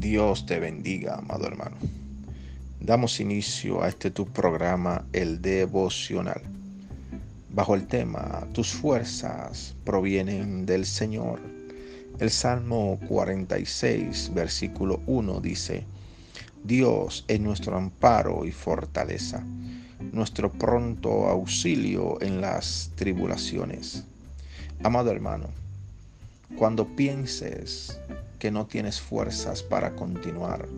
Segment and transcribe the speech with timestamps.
[0.00, 1.76] Dios te bendiga, amado hermano.
[2.80, 6.40] Damos inicio a este tu programa, el devocional,
[7.50, 11.40] bajo el tema Tus fuerzas provienen del Señor.
[12.20, 15.84] El Salmo 46, versículo 1 dice,
[16.62, 19.42] Dios es nuestro amparo y fortaleza,
[20.12, 24.04] nuestro pronto auxilio en las tribulaciones.
[24.84, 25.48] Amado hermano,
[26.56, 27.98] cuando pienses
[28.38, 30.68] que no tienes fuerzas para continuar,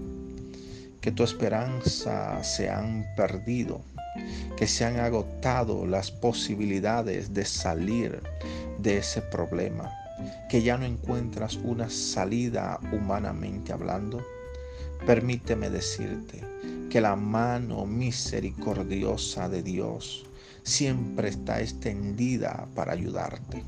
[1.00, 3.80] que tu esperanza se han perdido,
[4.56, 8.20] que se han agotado las posibilidades de salir
[8.78, 9.90] de ese problema,
[10.48, 14.24] que ya no encuentras una salida humanamente hablando,
[15.06, 16.42] permíteme decirte
[16.90, 20.26] que la mano misericordiosa de Dios
[20.62, 23.62] siempre está extendida para ayudarte.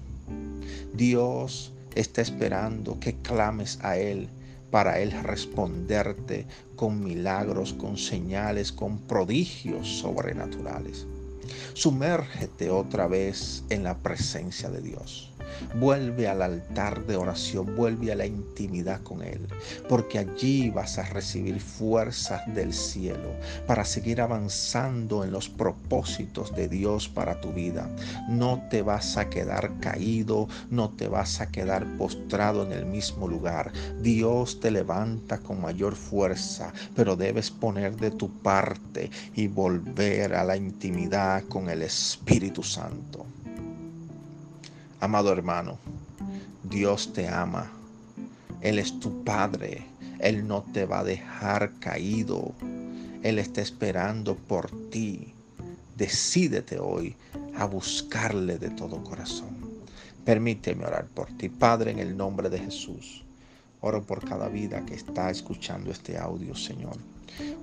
[0.93, 4.29] Dios está esperando que clames a Él
[4.71, 11.07] para Él responderte con milagros, con señales, con prodigios sobrenaturales.
[11.75, 15.32] Sumérgete otra vez en la presencia de Dios.
[15.75, 19.47] Vuelve al altar de oración, vuelve a la intimidad con Él,
[19.89, 23.31] porque allí vas a recibir fuerzas del cielo
[23.67, 27.89] para seguir avanzando en los propósitos de Dios para tu vida.
[28.29, 33.29] No te vas a quedar caído, no te vas a quedar postrado en el mismo
[33.29, 33.73] lugar.
[34.01, 40.45] Dios te levanta con mayor fuerza, pero debes poner de tu parte y volver a
[40.45, 43.27] la intimidad con el Espíritu Santo.
[45.03, 45.79] Amado hermano,
[46.63, 47.73] Dios te ama.
[48.61, 49.85] Él es tu Padre.
[50.21, 52.53] Él no te va a dejar caído.
[53.25, 55.35] Él está esperando por ti.
[55.97, 57.17] Decídete hoy
[57.57, 59.57] a buscarle de todo corazón.
[60.25, 63.25] Permíteme orar por ti, Padre, en el nombre de Jesús.
[63.85, 66.97] Oro por cada vida que está escuchando este audio, Señor.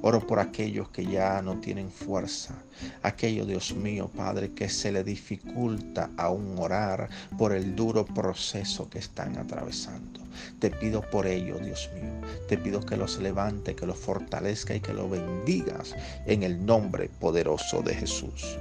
[0.02, 2.56] Oro por aquellos que ya no tienen fuerza,
[3.04, 9.00] aquellos, Dios mío, Padre, que se le dificulta aún orar por el duro proceso que
[9.00, 10.20] están atravesando.
[10.60, 12.12] Te pido por ello, Dios mío.
[12.50, 17.10] Te pido que los levante, que los fortalezca y que los bendigas en el nombre
[17.20, 18.58] poderoso de Jesús.